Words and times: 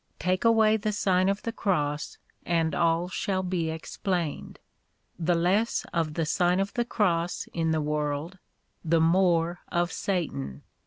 Take 0.17 0.43
away 0.43 0.77
the 0.77 0.91
Sign 0.91 1.29
of 1.29 1.43
the 1.43 1.51
Cross, 1.51 2.17
and 2.43 2.73
all 2.73 3.07
shall 3.07 3.43
be 3.43 3.69
explained. 3.69 4.57
The 5.19 5.35
less 5.35 5.85
of 5.93 6.15
the 6.15 6.25
Sign 6.25 6.59
of 6.59 6.73
the 6.73 6.85
Cross 6.85 7.47
in 7.53 7.69
the 7.69 7.81
world, 7.81 8.39
the 8.83 8.99
more 8.99 9.59
of 9.67 9.91
Satan. 9.91 10.63